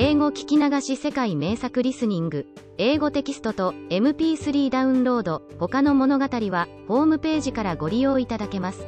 [0.00, 8.86] 英語聞き流し世界名作リスニング英語テキストと MP3 ダウンロード他の物語はホームページからご利用いただけます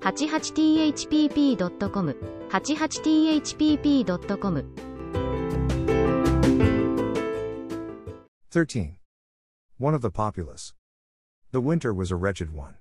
[0.00, 2.16] 88thpp.com
[2.48, 4.64] 88thpp.com
[8.50, 8.96] 13.
[9.78, 10.72] One of the populace.
[11.52, 12.76] The winter was a wretched one.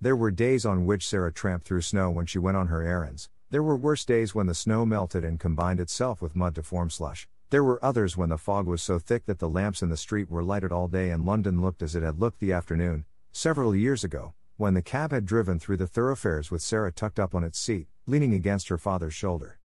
[0.00, 3.28] There were days on which Sarah tramped through snow when she went on her errands,
[3.54, 6.90] there were worse days when the snow melted and combined itself with mud to form
[6.90, 7.28] slush.
[7.50, 10.28] There were others when the fog was so thick that the lamps in the street
[10.28, 14.02] were lighted all day and London looked as it had looked the afternoon, several years
[14.02, 17.56] ago, when the cab had driven through the thoroughfares with Sara tucked up on its
[17.56, 19.60] seat, leaning against her father's shoulder.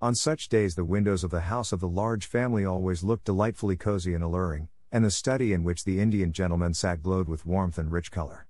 [0.00, 3.76] On such days, the windows of the house of the large family always looked delightfully
[3.76, 7.76] cozy and alluring, and the study in which the Indian gentleman sat glowed with warmth
[7.76, 8.46] and rich color.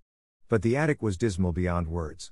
[0.48, 2.30] But the attic was dismal beyond words.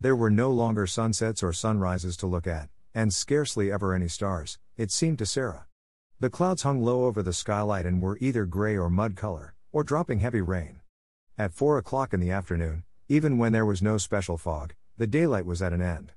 [0.00, 4.58] There were no longer sunsets or sunrises to look at, and scarcely ever any stars,
[4.76, 5.66] it seemed to Sara.
[6.20, 9.82] The clouds hung low over the skylight and were either gray or mud color, or
[9.82, 10.80] dropping heavy rain.
[11.36, 15.46] At four o'clock in the afternoon, even when there was no special fog, the daylight
[15.46, 16.12] was at an end.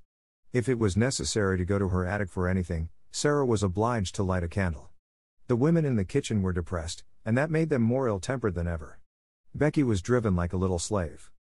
[0.53, 4.23] If it was necessary to go to her attic for anything, Sara was obliged to
[4.23, 4.89] light a candle.
[5.47, 8.67] The women in the kitchen were depressed, and that made them more ill tempered than
[8.67, 8.99] ever.
[9.55, 11.31] Becky was driven like a little slave.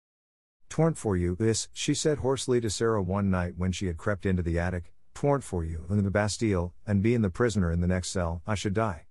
[0.71, 4.25] Twarn't for you, this, she said hoarsely to Sara one night when she had crept
[4.25, 7.89] into the attic, twarn't for you, in the Bastille, and being the prisoner in the
[7.89, 9.07] next cell, I should die.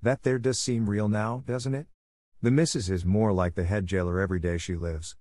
[0.00, 1.88] That there does seem real now, doesn't it?
[2.40, 5.16] The missus is more like the head jailer every day she lives.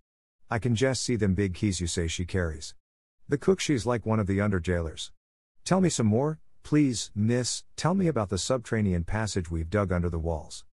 [0.48, 2.76] I can just see them big keys you say she carries.
[3.28, 5.12] The cook she's like one of the under jailers.
[5.66, 10.10] Tell me some more, please, miss, tell me about the subterranean passage we've dug under
[10.10, 10.66] the walls.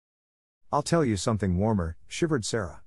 [0.70, 2.82] I'll tell you something warmer, shivered Sara.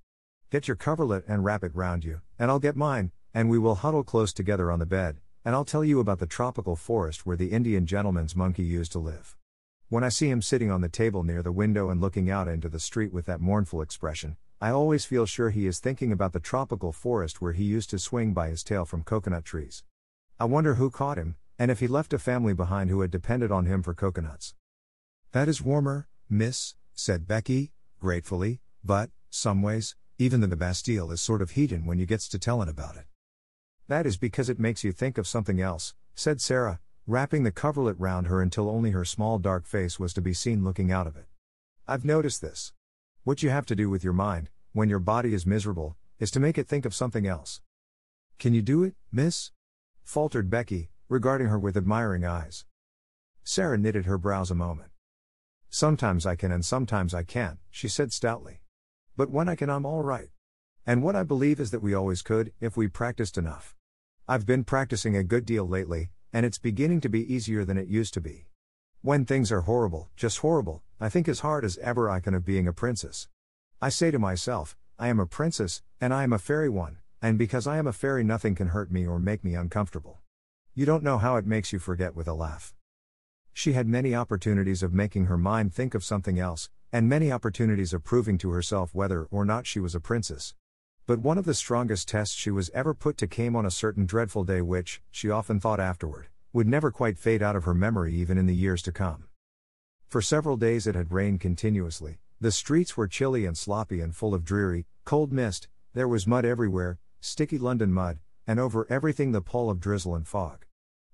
[0.51, 3.75] Get your coverlet and wrap it round you, and I'll get mine, and we will
[3.75, 7.37] huddle close together on the bed, and I'll tell you about the tropical forest where
[7.37, 9.37] the Indian gentleman's monkey used to live.
[9.89, 12.67] When I see him sitting on the table near the window and looking out into
[12.67, 16.39] the street with that mournful expression, I always feel sure he is thinking about the
[16.39, 19.83] tropical forest where he used to swing by his tail from coconut trees.
[20.39, 23.51] I wonder who caught him, and if he left a family behind who had depended
[23.51, 24.55] on him for coconuts.
[25.31, 31.41] That is warmer, miss, said Becky, gratefully, but, some ways, even the Bastille is sort
[31.41, 33.05] of heatin' when you gets to tellin' about it.
[33.87, 37.97] That is because it makes you think of something else, said Sara, wrapping the coverlet
[37.97, 41.15] round her until only her small dark face was to be seen looking out of
[41.15, 41.27] it.
[41.87, 42.73] I've noticed this.
[43.23, 46.41] What you have to do with your mind, when your body is miserable, is to
[46.41, 47.61] make it think of something else.
[48.39, 49.51] Can you do it, miss?
[50.03, 52.65] faltered Becky, regarding her with admiring eyes.
[53.45, 54.91] Sara knitted her brows a moment.
[55.69, 58.58] Sometimes I can and sometimes I can't, she said stoutly.
[59.19, 60.29] But when I can, I'm all right.
[60.85, 63.75] And what I believe is that we always could, if we practiced enough.
[64.29, 67.89] I've been practicing a good deal lately, and it's beginning to be easier than it
[67.89, 68.47] used to be.
[69.01, 72.45] When things are horrible, just horrible, I think as hard as ever I can of
[72.45, 73.27] being a princess.
[73.81, 77.37] I say to myself, I am a princess, and I am a fairy one, and
[77.37, 80.21] because I am a fairy, nothing can hurt me or make me uncomfortable.
[80.73, 82.73] You don't know how it makes you forget with a laugh.
[83.51, 87.93] She had many opportunities of making her mind think of something else, and many opportunities
[87.93, 90.55] of proving to herself whether or not she was a princess.
[91.05, 94.05] But one of the strongest tests she was ever put to came on a certain
[94.05, 98.13] dreadful day which, she often thought afterward, would never quite fade out of her memory
[98.13, 99.25] even in the years to come.
[100.07, 104.33] For several days it had rained continuously, the streets were chilly and sloppy and full
[104.33, 109.41] of dreary, cold mist, there was mud everywhere, sticky London mud, and over everything the
[109.41, 110.65] pall of drizzle and fog.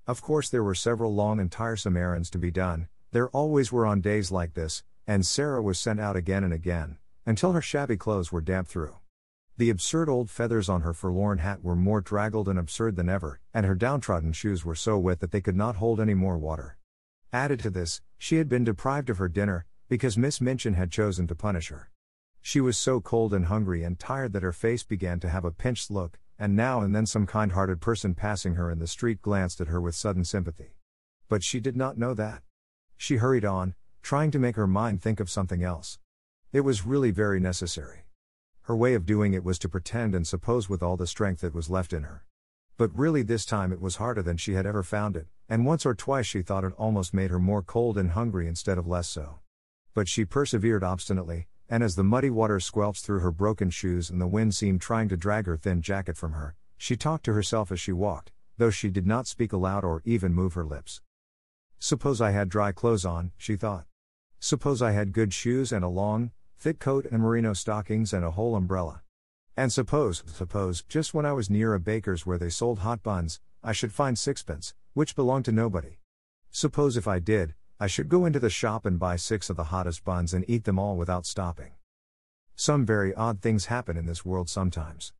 [0.07, 3.85] Of course, there were several long and tiresome errands to be done, there always were
[3.85, 7.97] on days like this, and Sara was sent out again and again, until her shabby
[7.97, 8.97] clothes were damp through.
[9.57, 13.39] The absurd old feathers on her forlorn hat were more draggled and absurd than ever,
[13.53, 16.77] and her downtrodden shoes were so wet that they could not hold any more water.
[17.31, 21.27] Added to this, she had been deprived of her dinner, because Miss Minchin had chosen
[21.27, 21.89] to punish her.
[22.41, 25.51] She was so cold and hungry and tired that her face began to have a
[25.51, 29.21] pinched look, and now and then some kind hearted person passing her in the street
[29.21, 30.75] glanced at her with sudden sympathy.
[31.29, 32.43] But she did not know that.
[32.97, 33.73] She hurried on,
[34.05, 35.97] trying to make her mind think of something else.
[36.53, 38.05] It was really very necessary.
[38.61, 41.55] Her way of doing it was to pretend and suppose with all the strength that
[41.55, 42.23] was left in her.
[42.77, 45.87] But really, this time it was harder than she had ever found it, and once
[45.87, 49.09] or twice she thought it almost made her more cold and hungry instead of less
[49.09, 49.39] so.
[49.95, 54.21] But she persevered obstinately, and as the muddy water squelched through her broken shoes and
[54.21, 57.71] the wind seemed trying to drag her thin jacket from her, she talked to herself
[57.71, 61.01] as she walked, though she did not speak aloud or even move her lips.
[61.79, 63.87] Suppose I had dry clothes on, she thought.
[64.39, 68.31] Suppose I had good shoes and a long, thick coat and merino stockings and a
[68.31, 69.01] whole umbrella.
[69.57, 73.39] And suppose, suppose, just when I was near a baker's where they sold hot buns,
[73.63, 75.99] I should find sixpence, which belonged to nobody.
[76.51, 79.65] Suppose if I did, I should go into the shop and buy six of the
[79.65, 81.71] hottest buns and eat them all without stopping.
[82.55, 85.13] Some very odd things happen in this world sometimes.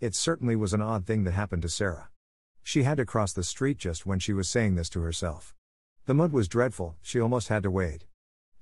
[0.00, 2.10] It certainly was an odd thing that happened to Sara.
[2.62, 5.54] She had to cross the street just when she was saying this to herself.
[6.06, 8.04] The mud was dreadful, she almost had to wade.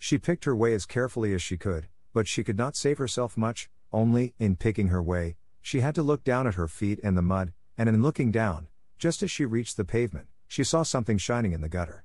[0.02, 3.36] She picked her way as carefully as she could, but she could not save herself
[3.36, 7.16] much, only, in picking her way, she had to look down at her feet and
[7.16, 8.68] the mud, and in looking down,
[8.98, 12.04] just as she reached the pavement, she saw something shining in the gutter.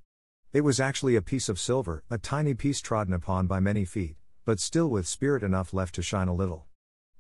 [0.51, 4.18] It was actually a piece of silver, a tiny piece trodden upon by many feet,
[4.44, 6.65] but still with spirit enough left to shine a little.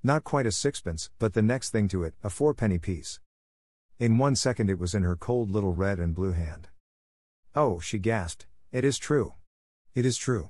[0.03, 3.21] Not quite a sixpence, but the next thing to it, a fourpenny piece.
[3.97, 6.67] In one second it was in her cold little red and blue hand.
[7.55, 9.35] Oh, she gasped, it is true.
[9.93, 10.49] It is true.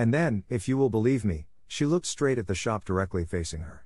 [0.00, 3.60] And then, if you will believe me, she looked straight at the shop directly facing
[3.60, 3.84] her.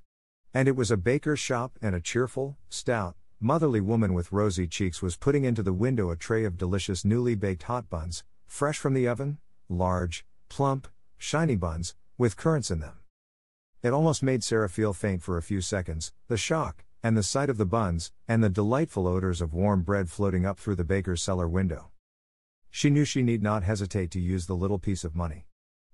[0.54, 5.02] And it was a baker's shop, and a cheerful, stout, motherly woman with rosy cheeks
[5.02, 8.94] was putting into the window a tray of delicious newly baked hot buns, fresh from
[8.94, 9.38] the oven,
[9.68, 10.86] large, plump,
[11.18, 13.00] shiny buns, with currants in them.
[13.82, 17.50] It almost made Sara feel faint for a few seconds, the shock, and the sight
[17.50, 21.22] of the buns, and the delightful odors of warm bread floating up through the baker's
[21.22, 21.90] cellar window.
[22.70, 25.46] She knew she need not hesitate to use the little piece of money.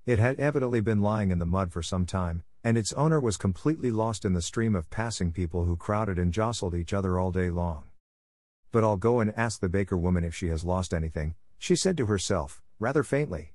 [0.06, 3.37] It had evidently been lying in the mud for some time, and its owner was
[3.37, 7.31] completely lost in the stream of passing people who crowded and jostled each other all
[7.31, 7.85] day long.
[8.73, 11.97] But I'll go and ask the baker woman if she has lost anything, she said
[11.99, 13.52] to herself, rather faintly.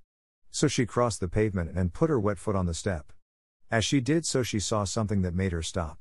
[0.51, 3.11] So she crossed the pavement and put her wet foot on the step.
[3.71, 5.99] As she did so, she saw something that made her stop.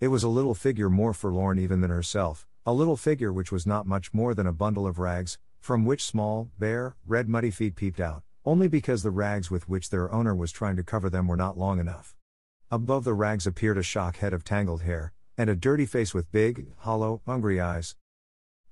[0.00, 3.66] It was a little figure more forlorn even than herself, a little figure which was
[3.66, 7.76] not much more than a bundle of rags, from which small, bare, red muddy feet
[7.76, 11.26] peeped out, only because the rags with which their owner was trying to cover them
[11.26, 12.14] were not long enough.
[12.70, 16.30] Above the rags appeared a shock head of tangled hair, and a dirty face with
[16.32, 17.96] big, hollow, hungry eyes.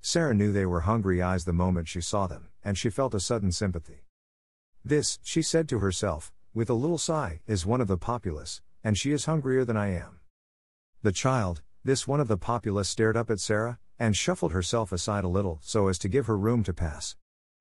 [0.00, 3.20] Sara knew they were hungry eyes the moment she saw them, and she felt a
[3.20, 4.04] sudden sympathy.
[4.84, 8.96] This, she said to herself, with a little sigh, is one of the populace, and
[8.96, 10.20] she is hungrier than I am.
[11.02, 15.24] The child, this one of the populace, stared up at Sara, and shuffled herself aside
[15.24, 17.16] a little so as to give her room to pass.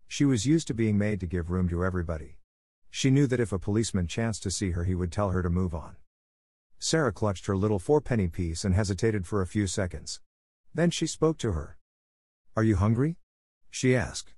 [0.07, 2.37] She was used to being made to give room to everybody.
[2.89, 5.49] She knew that if a policeman chanced to see her, he would tell her to
[5.49, 5.97] move on.
[6.79, 10.21] Sara clutched her little fourpenny piece and hesitated for a few seconds.
[10.73, 11.77] Then she spoke to her.
[12.55, 13.17] Are you hungry?
[13.69, 14.33] she asked.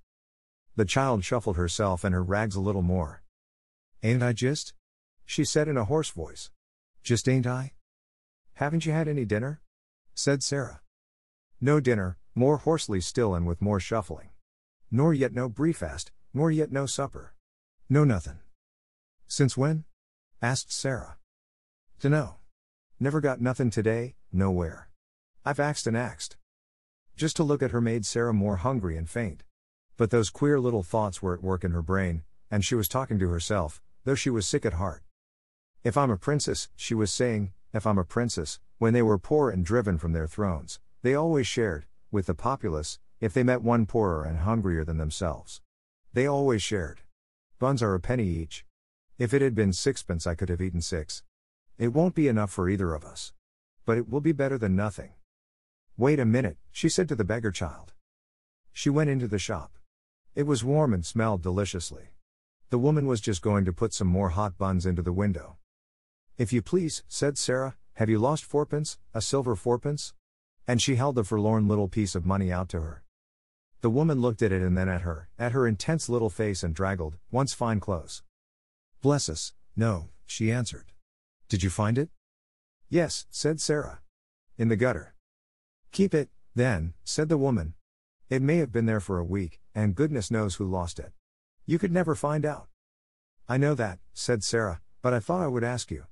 [0.76, 3.24] The child shuffled herself and her rags a little more.
[4.02, 4.74] Ain't I just?
[5.26, 6.52] She said in a hoarse voice.
[7.04, 7.74] Just ain't I?
[8.54, 9.62] Haven't you had any dinner?
[10.16, 10.82] said Sara.
[11.62, 14.30] No dinner, more hoarsely still and with more shuffling.
[14.92, 17.34] Nor yet no briefast, nor yet no supper.
[17.90, 18.40] No nothin'.
[19.28, 19.86] Since when?
[20.42, 21.18] asked Sara.
[22.00, 22.38] Dunno.
[23.00, 24.90] Never got nothin' today, nowhere.
[25.46, 26.38] I've axed and axed.
[27.16, 29.44] Just to look at her made Sara more hungry and faint.
[29.98, 33.20] But those queer little thoughts were at work in her brain, and she was talking
[33.20, 35.04] to herself, though she was sick at heart.
[35.84, 39.50] If I'm a princess, she was saying, if I'm a princess, when they were poor
[39.50, 43.86] and driven from their thrones, they always shared, with the populace, if they met one
[43.86, 45.62] poorer and hungrier than themselves.
[46.14, 47.02] They always shared.
[47.60, 48.66] Buns are a penny each.
[49.18, 51.24] If it had been sixpence, I could have eaten six.
[51.78, 53.34] It won't be enough for either of us.
[53.86, 55.12] But it will be better than nothing.
[55.98, 57.94] Wait a minute, she said to the beggar child.
[58.72, 59.78] She went into the shop.
[60.36, 62.12] It was warm and smelled deliciously.
[62.70, 65.58] The woman was just going to put some more hot buns into the window.
[66.38, 70.14] If you please, said Sara, have you lost fourpence, a silver fourpence?
[70.66, 73.04] And she held the forlorn little piece of money out to her.
[73.82, 76.76] The woman looked at it and then at her, at her intense little face and
[76.76, 78.24] draggled, once fine clothes.
[79.02, 80.92] Bless us, no, she answered.
[81.48, 82.10] Did you find it?
[82.90, 84.02] Yes, said Sara.
[84.58, 85.16] In the gutter.
[85.94, 87.76] Keep it, then, said the woman.
[88.30, 91.14] It may have been there for a week, and goodness knows who lost it.
[91.66, 92.68] You could never find out.
[93.48, 96.06] I know that, said Sara, but I thought I would ask you.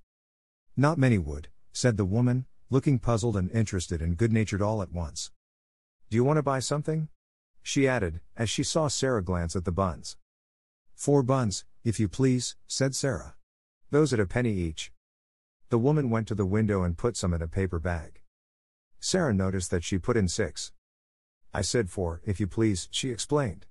[0.78, 4.94] Not many would, said the woman, looking puzzled and interested and good natured all at
[4.94, 5.32] once.
[6.10, 7.10] Do you want to buy something?
[7.68, 10.16] She added, as she saw Sara glance at the buns.
[10.96, 13.36] Four buns, if you please, said Sara.
[13.92, 14.94] Those at a penny each.
[15.68, 18.22] The woman went to the window and put some in a paper bag.
[19.02, 20.72] Sara noticed that she put in six.
[21.54, 23.66] I said four, if you please, she explained.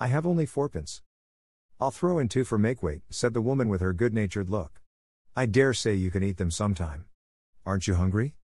[0.00, 1.02] I have only fourpence.
[1.78, 4.80] I'll throw in two for make weight, said the woman with her good natured look.
[5.36, 7.04] I dare say you can eat them sometime.
[7.66, 8.36] Aren't you hungry?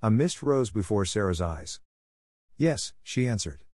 [0.00, 1.80] A mist rose before Sara's eyes.
[2.56, 3.64] Yes, she answered.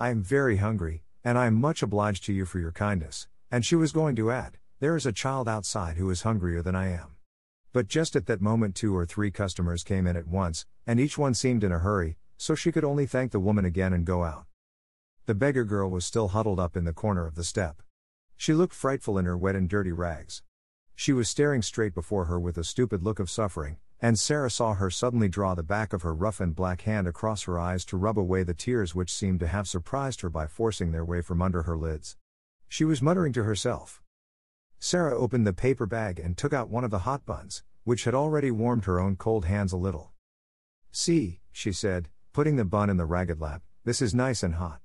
[0.00, 3.26] I am very hungry, and I am much obliged to you for your kindness.
[3.50, 6.76] And she was going to add, There is a child outside who is hungrier than
[6.76, 7.16] I am.
[7.72, 11.18] But just at that moment, two or three customers came in at once, and each
[11.18, 14.22] one seemed in a hurry, so she could only thank the woman again and go
[14.22, 14.46] out.
[15.26, 17.82] The beggar girl was still huddled up in the corner of the step.
[18.36, 20.42] She looked frightful in her wet and dirty rags.
[21.00, 24.74] She was staring straight before her with a stupid look of suffering, and Sara saw
[24.74, 27.96] her suddenly draw the back of her rough and black hand across her eyes to
[27.96, 31.40] rub away the tears which seemed to have surprised her by forcing their way from
[31.40, 32.16] under her lids.
[32.66, 34.02] She was muttering to herself.
[34.80, 38.14] Sara opened the paper bag and took out one of the hot buns, which had
[38.16, 40.10] already warmed her own cold hands a little.
[40.90, 44.80] See, she said, putting the bun in the ragged lap, this is nice and hot.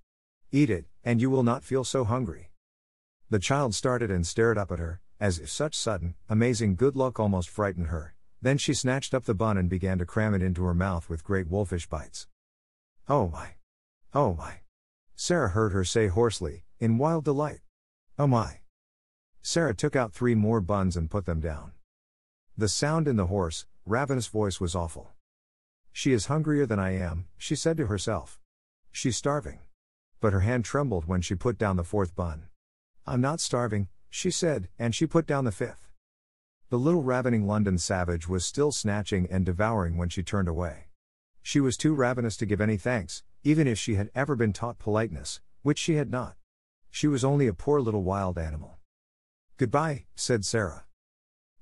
[0.51, 2.51] Eat it, and you will not feel so hungry.
[3.31, 7.19] The child started and stared up at her, as if such sudden, amazing good luck
[7.19, 8.15] almost frightened her.
[8.41, 11.23] Then she snatched up the bun and began to cram it into her mouth with
[11.23, 12.27] great wolfish bites.
[13.07, 13.55] Oh my!
[14.13, 14.61] Oh my!
[15.15, 17.61] Sara heard her say hoarsely, in wild delight.
[18.19, 18.59] Oh my!
[19.41, 21.71] Sara took out three more buns and put them down.
[22.57, 25.11] The sound in the hoarse, ravenous voice was awful.
[25.91, 28.39] She is hungrier than I am, she said to herself.
[28.91, 29.59] She's starving.
[30.19, 32.47] But her hand trembled when she put down the fourth bun.
[33.05, 35.89] I'm not starving, she said, and she put down the fifth.
[36.69, 40.89] The little ravening London savage was still snatching and devouring when she turned away.
[41.41, 44.77] She was too ravenous to give any thanks, even if she had ever been taught
[44.77, 46.35] politeness, which she had not.
[46.91, 48.77] She was only a poor little wild animal.
[49.57, 50.85] Goodbye, said Sara.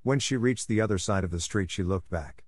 [0.04, 2.44] When she reached the other side of the street, she looked back.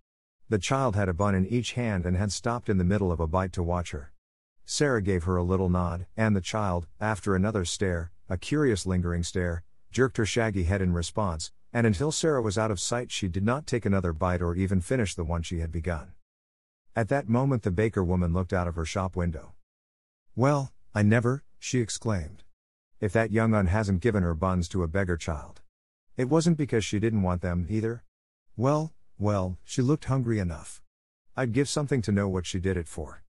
[0.49, 3.21] The child had a bun in each hand and had stopped in the middle of
[3.21, 4.11] a bite to watch her.
[4.65, 9.23] Sara gave her a little nod, and the child, after another stare, a curious lingering
[9.23, 13.27] stare, jerked her shaggy head in response, and until Sara was out of sight, she
[13.27, 16.13] did not take another bite or even finish the one she had begun.
[16.95, 19.53] At that moment, the baker woman looked out of her shop window.
[20.35, 22.43] Well, I never, she exclaimed.
[22.99, 25.61] If that young un hasn't given her buns to a beggar child.
[26.17, 28.03] It wasn't because she didn't want them, either.
[28.57, 30.81] Well, well, she looked hungry enough.
[31.35, 33.23] I'd give something to know what she did it for.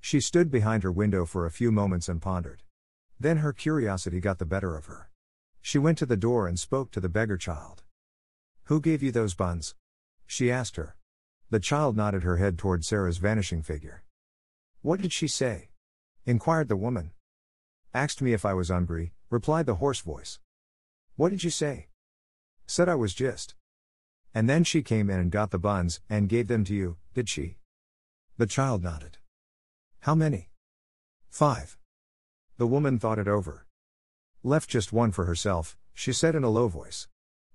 [0.00, 2.62] She stood behind her window for a few moments and pondered.
[3.18, 5.08] Then her curiosity got the better of her.
[5.66, 7.84] She went to the door and spoke to the beggar child.
[8.64, 9.74] Who gave you those buns?
[10.26, 10.94] She asked her.
[11.48, 14.04] The child nodded her head toward Sara's vanishing figure.
[14.82, 15.70] What did she say?
[16.26, 17.12] inquired the woman.
[17.94, 20.38] Asked me if I was hungry, replied the hoarse voice.
[21.16, 21.88] What did you say?
[22.66, 23.54] Said I was just.
[24.34, 27.30] And then she came in and got the buns, and gave them to you, did
[27.30, 27.56] she?
[28.36, 29.16] The child nodded.
[30.00, 30.50] How many?
[31.30, 31.78] Five.
[32.58, 33.64] The woman thought it over.
[34.46, 37.08] Left just one for herself, she said in a low voice.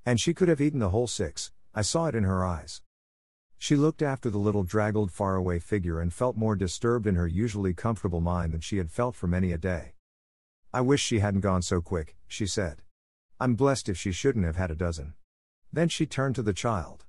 [0.08, 2.81] And she could have eaten the whole six, I saw it in her eyes.
[3.60, 7.75] She looked after the little draggled faraway figure and felt more disturbed in her usually
[7.75, 9.93] comfortable mind than she had felt for many a day.
[10.74, 12.81] I wish she hadn't gone so quick, she said.
[13.39, 15.13] I'm blessed if she shouldn't have had a dozen.
[15.72, 17.05] Then she turned to the child.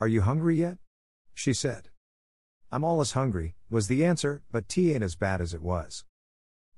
[0.00, 0.78] Are you hungry yet?
[1.34, 1.88] She said.
[2.70, 6.04] I'm allus hungry, was the answer, but tea ain't as bad as it was.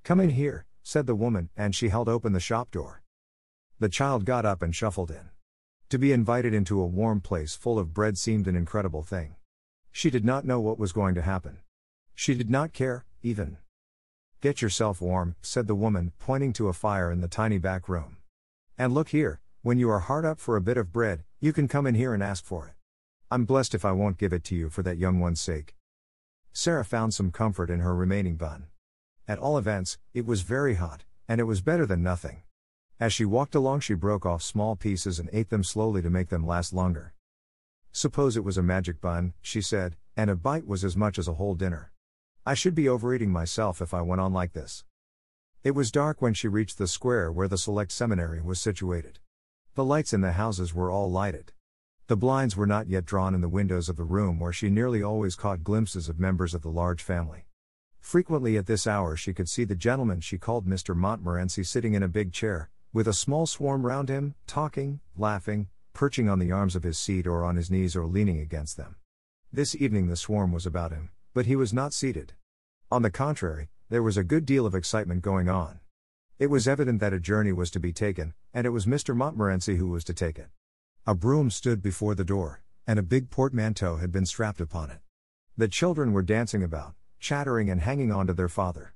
[0.04, 3.03] Come in here, said the woman, and she held open the shop door.
[3.81, 5.31] The child got up and shuffled in.
[5.88, 9.35] To be invited into a warm place full of bread seemed an incredible thing.
[9.91, 11.59] She did not know what was going to happen.
[12.14, 13.57] She did not care, even.
[14.41, 18.19] Get yourself warm, said the woman, pointing to a fire in the tiny back room.
[18.76, 21.67] And look here, when you are hard up for a bit of bread, you can
[21.67, 22.75] come in here and ask for it.
[23.31, 25.75] I'm blessed if I won't give it to you for that young one's sake.
[26.53, 28.67] Sara found some comfort in her remaining bun.
[29.26, 32.43] At all events, it was very hot, and it was better than nothing.
[33.00, 36.28] As she walked along, she broke off small pieces and ate them slowly to make
[36.28, 37.14] them last longer.
[37.90, 41.26] Suppose it was a magic bun, she said, and a bite was as much as
[41.26, 41.90] a whole dinner.
[42.45, 44.85] I should be overeating myself if I went on like this.
[45.62, 49.21] It was dark when she reached the square where the select seminary was situated.
[49.75, 51.52] The lights in the houses were all lighted.
[52.09, 55.02] The blinds were not yet drawn in the windows of the room where she nearly
[55.02, 57.47] always caught glimpses of members of the large family.
[58.04, 60.94] Frequently at this hour she could see the gentleman she called Mr.
[60.94, 66.28] Montmorency sitting in a big chair, with a small swarm round him, talking, laughing, perching
[66.28, 68.96] on the arms of his seat or on his knees or leaning against them.
[69.50, 72.34] This evening the swarm was about him, but he was not seated.
[72.92, 75.80] On the contrary, there was a good deal of excitement going on.
[76.38, 79.16] It was evident that a journey was to be taken, and it was Mr.
[79.16, 80.50] Montmorency who was to take it.
[81.06, 85.00] A brougham stood before the door, and a big portmanteau had been strapped upon it.
[85.56, 86.94] The children were dancing about,
[87.25, 88.93] chattering and hanging on to their father.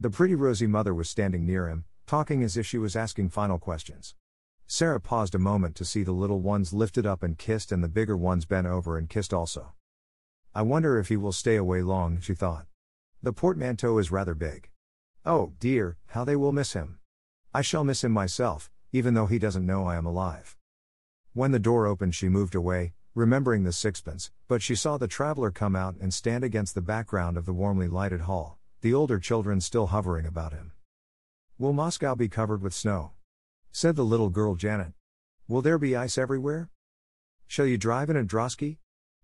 [0.00, 3.58] The pretty rosy mother was standing near him, talking as if she was asking final
[3.58, 4.14] questions.
[4.66, 7.88] Sara paused a moment to see the little ones lifted up and kissed and the
[7.88, 9.74] bigger ones bent over and kissed also.
[10.54, 12.64] I wonder if he will stay away long, she thought.
[13.22, 14.70] The portmanteau is rather big.
[15.26, 16.98] Oh, dear, how they will miss him.
[17.52, 20.56] I shall miss him myself, even though he doesn't know I am alive.
[21.34, 25.50] When the door opened, she moved away, remembering the sixpence, but she saw the traveler
[25.50, 29.58] come out and stand against the background of the warmly lighted hall, the older children
[29.58, 30.72] still hovering about him.
[31.56, 33.12] Will Moscow be covered with snow?
[33.72, 34.92] Said the little girl Janet.
[35.48, 36.68] Will there be ice everywhere?
[37.46, 38.76] Shall you drive in a drosky?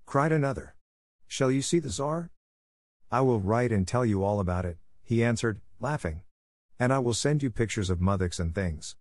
[0.07, 0.75] Cried another.
[1.27, 2.31] Shall you see the Tsar?
[3.11, 6.23] I will write and tell you all about it, he answered, laughing.
[6.81, 8.97] And I will send you pictures of moujiks and things.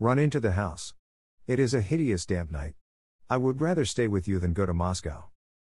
[0.00, 0.94] Run into the house.
[1.46, 2.74] It is a hideous damp night.
[3.32, 5.30] I would rather stay with you than go to Moscow.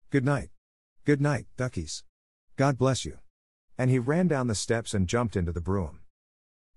[0.08, 0.48] Good night.
[1.04, 2.04] Good night, duckies.
[2.56, 3.18] God bless you.
[3.76, 6.00] And he ran down the steps and jumped into the brougham.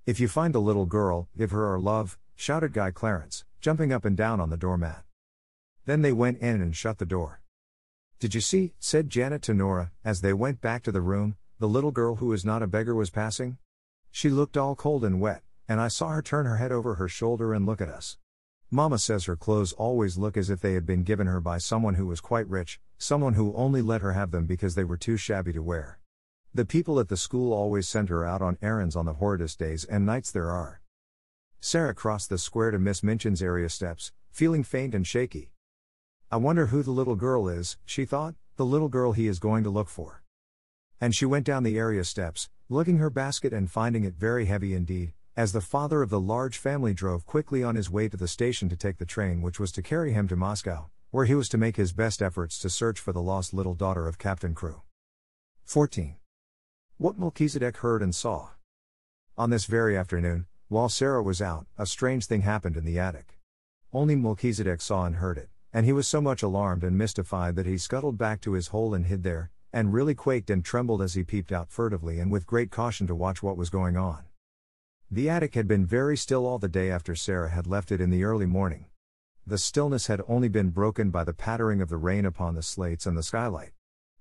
[0.06, 4.04] If you find the little girl, give her our love, shouted Guy Clarence, jumping up
[4.04, 5.06] and down on the doormat.
[5.86, 7.40] Then they went in and shut the door.
[8.20, 11.70] Did you see, said Janet to Nora, as they went back to the room, the
[11.70, 13.58] little girl who is not a beggar was passing?
[14.12, 17.08] She looked all cold and wet, and I saw her turn her head over her
[17.08, 18.18] shoulder and look at us.
[18.74, 21.94] Mama says her clothes always look as if they had been given her by someone
[21.94, 25.16] who was quite rich, someone who only let her have them because they were too
[25.16, 26.00] shabby to wear.
[26.56, 29.86] The people at the school always send her out on errands on the horridest days
[29.86, 30.82] and nights there are.
[31.60, 35.52] Sara crossed the square to Miss Minchin's area steps, feeling faint and shaky.
[36.32, 39.64] I wonder who the little girl is, she thought, the little girl he is going
[39.66, 40.24] to look for.
[41.00, 44.74] And she went down the area steps, looking her basket and finding it very heavy
[44.74, 48.28] indeed, as the father of the large family drove quickly on his way to the
[48.28, 51.50] station to take the train which was to carry him to Moscow, where he was
[51.50, 54.84] to make his best efforts to search for the lost little daughter of Captain Crewe.
[55.64, 56.18] 14.
[56.98, 58.50] What Melchisedec heard and saw.
[59.36, 63.40] On this very afternoon, while Sara was out, a strange thing happened in the attic.
[63.92, 67.66] Only Melchisedec saw and heard it, and he was so much alarmed and mystified that
[67.66, 71.16] he scuttled back to his hole and hid there, and really quaked and trembled as
[71.16, 74.26] he peeped out furtively and with great caution to watch what was going on.
[75.14, 78.10] The attic had been very still all the day after Sara had left it in
[78.10, 78.88] the early morning.
[79.46, 83.06] The stillness had only been broken by the pattering of the rain upon the slates
[83.06, 83.74] and the skylight.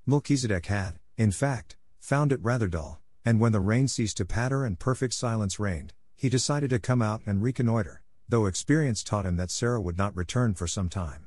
[0.06, 4.66] Melchisedec had, in fact, found it rather dull, and when the rain ceased to patter
[4.66, 9.36] and perfect silence reigned, he decided to come out and reconnoiter, though experience taught him
[9.36, 11.26] that Sarah would not return for some time.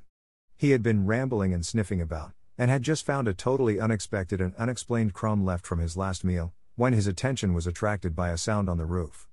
[0.55, 4.53] He had been rambling and sniffing about, and had just found a totally unexpected and
[4.57, 8.69] unexplained crumb left from his last meal, when his attention was attracted by a sound
[8.69, 9.27] on the roof.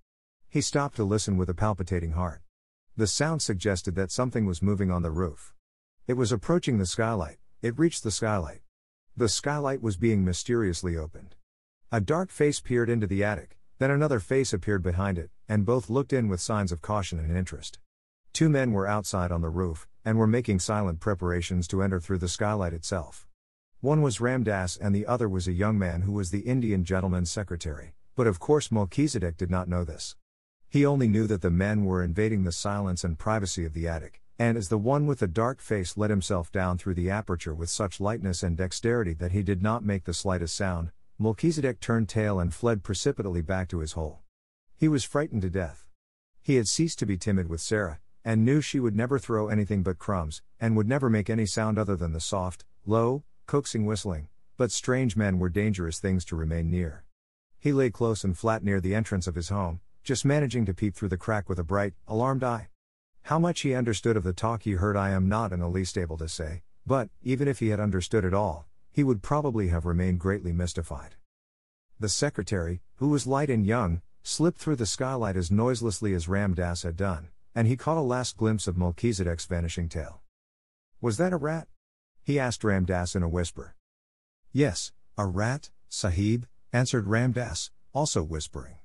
[0.52, 2.42] He stopped to listen with a palpitating heart.
[2.94, 5.54] The sound suggested that something was moving on the roof.
[6.06, 8.60] It was approaching the skylight, it reached the skylight.
[9.16, 11.36] The skylight was being mysteriously opened.
[11.90, 15.88] A dark face peered into the attic, then another face appeared behind it, and both
[15.88, 17.78] looked in with signs of caution and interest.
[18.34, 22.18] Two men were outside on the roof, and were making silent preparations to enter through
[22.18, 23.26] the skylight itself.
[23.80, 26.84] One was Ram Dass and the other was a young man who was the Indian
[26.84, 30.14] gentleman's secretary, but of course Melchisedec did not know this.
[30.72, 34.22] He only knew that the men were invading the silence and privacy of the attic,
[34.38, 37.68] and as the one with the dark face let himself down through the aperture with
[37.68, 42.40] such lightness and dexterity that he did not make the slightest sound, Melchisedec turned tail
[42.40, 44.20] and fled precipitately back to his hole.
[44.74, 45.88] He was frightened to death.
[46.40, 49.82] He had ceased to be timid with Sara, and knew she would never throw anything
[49.82, 54.28] but crumbs, and would never make any sound other than the soft, low, coaxing whistling,
[54.56, 57.04] but strange men were dangerous things to remain near.
[57.58, 60.94] He lay close and flat near the entrance of his home, just managing to peep
[60.94, 62.68] through the crack with a bright, alarmed eye.
[63.22, 65.96] How much he understood of the talk he heard I am not in the least
[65.96, 69.86] able to say, but, even if he had understood it all, he would probably have
[69.86, 71.14] remained greatly mystified.
[72.00, 76.54] The secretary, who was light and young, slipped through the skylight as noiselessly as Ram
[76.54, 80.20] Dass had done, and he caught a last glimpse of Melchisedec's vanishing tail.
[81.00, 81.68] Was that a rat?
[82.24, 83.76] he asked Ram Dass in a whisper.
[84.52, 88.81] Yes, a rat, Sahib, answered Ram Dass, also whispering.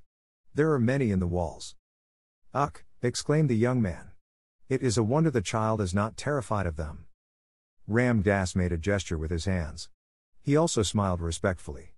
[0.58, 1.76] There are many in the walls.
[2.52, 2.82] Ugh!
[3.00, 4.10] exclaimed the young man.
[4.68, 7.06] It is a wonder the child is not terrified of them.
[7.86, 9.88] Ram Dass made a gesture with his hands.
[10.42, 11.94] He also smiled respectfully.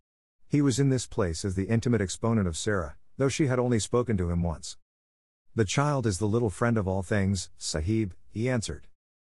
[0.46, 3.79] He was in this place as the intimate exponent of Sara, though she had only
[3.79, 4.77] spoken to him once.
[5.55, 8.88] The child is the little friend of all things, Sahib, he answered.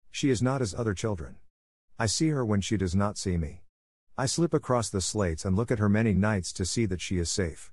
[0.10, 1.36] She is not as other children.
[2.00, 3.62] I see her when she does not see me.
[4.18, 7.20] I slip across the slates and look at her many nights to see that she
[7.20, 7.72] is safe.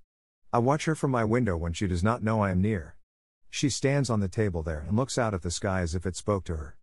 [0.57, 2.97] I watch her from my window when she does not know I am near.
[3.51, 6.17] She stands on the table there and looks out at the sky as if it
[6.17, 6.79] spoke to her.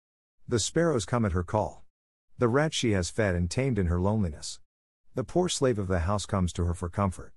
[0.48, 1.84] The sparrows come at her call.
[2.38, 4.60] The rat she has fed and tamed in her loneliness.
[5.16, 7.34] The poor slave of the house comes to her for comfort.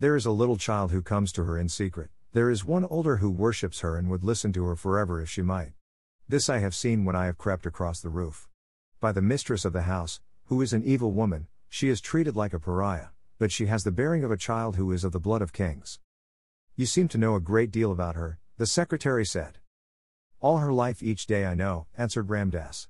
[0.00, 3.18] There is a little child who comes to her in secret, there is one older
[3.18, 5.74] who worships her and would listen to her forever if she might.
[6.28, 8.48] This I have seen when I have crept across the roof.
[8.98, 12.54] By the mistress of the house, who is an evil woman, she is treated like
[12.54, 15.42] a pariah, but she has the bearing of a child who is of the blood
[15.42, 15.98] of kings.
[16.74, 19.58] You seem to know a great deal about her, the secretary said.
[20.40, 22.88] All her life each day I know, answered Ram Dass.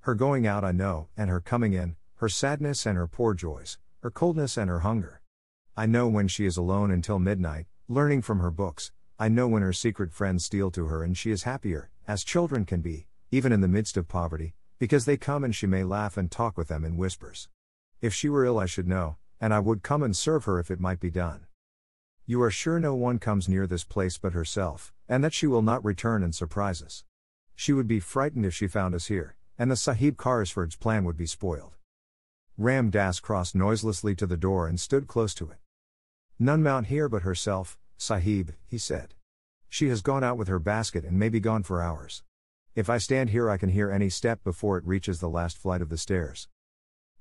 [0.00, 3.78] Her going out I know, and her coming in, her sadness and her poor joys,
[4.02, 5.20] her coldness and her hunger.
[5.76, 9.62] I know when she is alone until midnight, learning from her books, I know when
[9.62, 13.52] her secret friends steal to her and she is happier, as children can be, even
[13.52, 16.68] in the midst of poverty, because they come and she may laugh and talk with
[16.68, 17.48] them in whispers.
[18.00, 20.70] If she were ill, I should know, and I would come and serve her if
[20.70, 21.46] it might be done.
[22.24, 25.62] You are sure no one comes near this place but herself, and that she will
[25.62, 27.04] not return and surprise us.
[27.54, 31.16] She would be frightened if she found us here, and the Sahib Carrisford's plan would
[31.16, 31.76] be spoiled.
[32.58, 35.58] Ram Dass crossed noiselessly to the door and stood close to it.
[36.38, 39.14] None mount here but herself, Sahib, he said.
[39.68, 42.22] She has gone out with her basket and may be gone for hours.
[42.74, 45.80] If I stand here, I can hear any step before it reaches the last flight
[45.80, 46.48] of the stairs.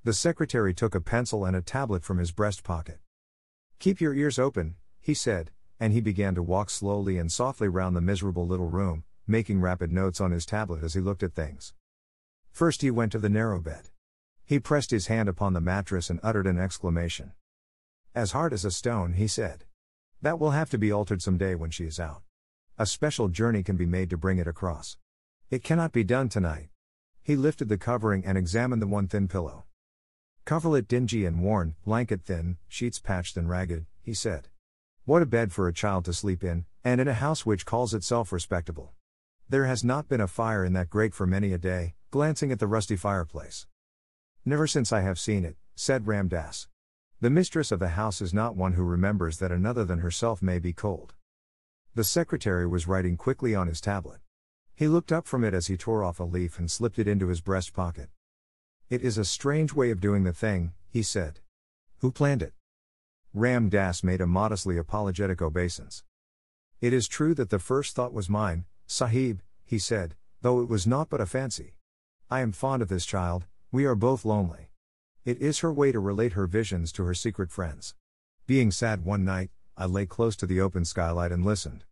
[0.06, 3.00] The secretary took a pencil and a tablet from his breast pocket.
[3.80, 7.96] Keep your ears open, he said, and he began to walk slowly and softly round
[7.96, 11.74] the miserable little room, making rapid notes on his tablet as he looked at things.
[12.52, 13.90] First, he went to the narrow bed.
[14.46, 17.32] He pressed his hand upon the mattress and uttered an exclamation.
[18.14, 19.64] As hard as a stone, he said.
[20.22, 22.22] That will have to be altered some day when she is out.
[22.78, 24.98] A special journey can be made to bring it across.
[25.50, 26.70] It cannot be done tonight.
[27.24, 29.66] He lifted the covering and examined the one thin pillow.
[30.46, 34.50] Coverlet dingy and worn, blanket thin, sheets patched and ragged, he said.
[35.04, 37.96] What a bed for a child to sleep in, and in a house which calls
[37.96, 38.94] itself respectable.
[39.50, 42.60] There has not been a fire in that grate for many a day, glancing at
[42.60, 43.66] the rusty fireplace.
[44.46, 46.68] Never since I have seen it, said Ram Dass.
[47.22, 50.60] The mistress of the house is not one who remembers that another than herself may
[50.60, 51.16] be cold.
[51.96, 54.20] The secretary was writing quickly on his tablet.
[54.76, 57.30] He looked up from it as he tore off a leaf and slipped it into
[57.30, 58.10] his breast pocket.
[58.88, 61.40] It is a strange way of doing the thing, he said.
[62.02, 62.54] Who planned it?
[63.34, 66.04] Ram Dass made a modestly apologetic obeisance.
[66.82, 70.86] It is true that the first thought was mine, Sahib, he said, though it was
[70.86, 71.78] naught but a fancy.
[72.30, 74.70] I am fond of this child, we are both lonely.
[75.26, 77.96] It is her way to relate her visions to her secret friends.
[78.46, 81.86] Being sad one night, I lay close to the open skylight and listened.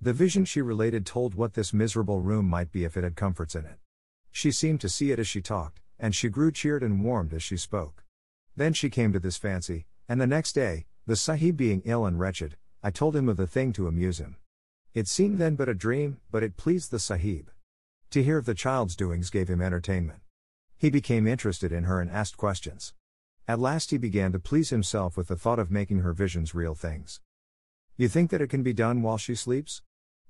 [0.00, 3.56] The vision she related told what this miserable room might be if it had comforts
[3.56, 3.80] in it.
[4.30, 7.42] She seemed to see it as she talked, and she grew cheered and warmed as
[7.42, 8.04] she spoke.
[8.54, 12.18] Then she came to this fancy, and the next day, the Sahib being ill and
[12.18, 14.36] wretched, I told him of the thing to amuse him.
[14.94, 17.50] It seemed then but a dream, but it pleased the Sahib.
[18.10, 20.20] To hear of the child's doings gave him entertainment.
[20.78, 22.94] He became interested in her and asked questions.
[23.48, 26.74] At last he began to please himself with the thought of making her visions real
[26.74, 27.20] things.
[27.96, 29.82] You think that it can be done while she sleeps?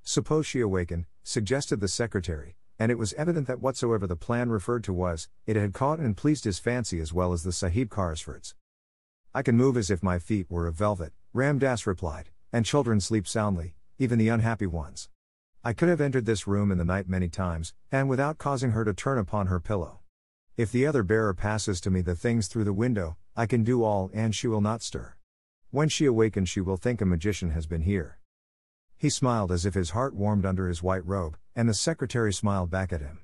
[0.03, 4.85] Suppose she awaken, suggested the secretary, and it was evident that whatsoever the plan referred
[4.85, 8.55] to was, it had caught and pleased his fancy as well as the Sahib Carrisford's.
[9.35, 13.01] I can move as if my feet were of velvet, Ram Dass replied, and children
[13.01, 15.09] sleep soundly, even the unhappy ones.
[15.65, 18.85] I could have entered this room in the night many times, and without causing her
[18.85, 20.01] to turn upon her pillow.
[20.57, 23.85] If the other bearer passes to me the things through the window, I can do
[23.85, 25.17] all and she will not stir.
[25.71, 28.16] When she awakens, she will think a magician has been here.
[28.99, 32.71] He smiled as if his heart warmed under his white robe, and the secretary smiled
[32.71, 33.21] back at him.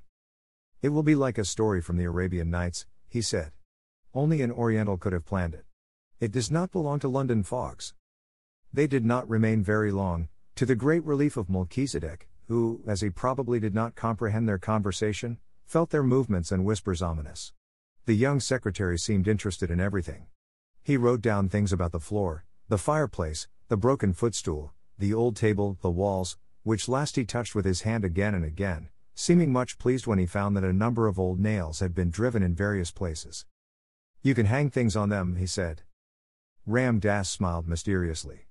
[0.82, 3.52] It will be like a story from the Arabian Nights, he said.
[4.12, 5.64] Only an Oriental could have planned it.
[6.20, 7.94] It does not belong to London fogs.
[8.72, 13.08] They did not remain very long, to the great relief of Melchisedec, who, as he
[13.08, 17.54] probably did not comprehend their conversation, felt their movements and whispers ominous.
[18.04, 20.26] The young secretary seemed interested in everything.
[20.82, 25.76] He wrote down things about the floor, the fireplace, the broken footstool, the old table,
[25.82, 30.06] the walls, which last he touched with his hand again and again, seeming much pleased
[30.06, 33.44] when he found that a number of old nails had been driven in various places.
[34.22, 35.82] You can hang things on them, he said.
[36.66, 38.46] Ram Dass smiled mysteriously.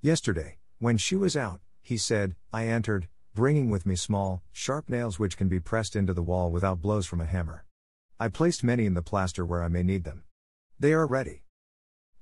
[0.00, 5.20] Yesterday, when she was out, he said, I entered, bringing with me small, sharp nails
[5.20, 7.64] which can be pressed into the wall without blows from a hammer.
[8.18, 10.24] I placed many in the plaster where I may need them.
[10.80, 11.44] They are ready.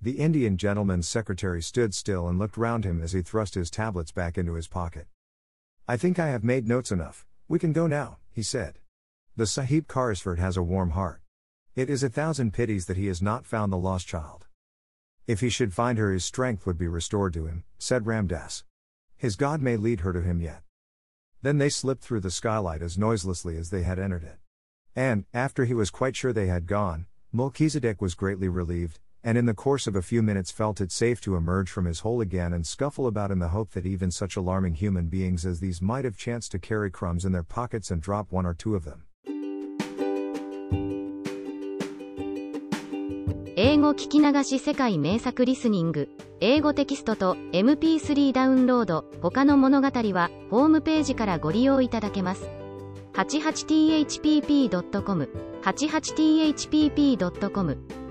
[0.00, 4.12] The Indian gentleman's secretary stood still and looked round him as he thrust his tablets
[4.12, 5.06] back into his pocket.
[5.88, 8.78] I think I have made notes enough, we can go now, he said.
[9.36, 11.22] The Sahib Carrisford has a warm heart.
[11.74, 14.46] It is a thousand pities that he has not found the lost child.
[15.26, 18.64] If he should find her, his strength would be restored to him, said Ram Dass.
[19.16, 20.62] His God may lead her to him yet.
[21.42, 24.38] Then they slipped through the skylight as noiselessly as they had entered it.
[24.94, 29.45] And, after he was quite sure they had gone, Melchisedec was greatly relieved, and in
[29.45, 32.53] the course of a few minutes felt it safe to emerge from his hole again
[32.53, 36.05] and scuffle about in the hope that even such alarming human beings as these might
[36.05, 39.05] have chanced to carry crumbs in their pockets and drop one or two of them.
[43.57, 52.49] 英語聞き流し世界名作リスニング英語テキストと MP3 ダウンロード他の物語はホームページからご利用いただけます
[53.13, 55.29] 88thpp.com
[55.61, 58.04] 88thpp.com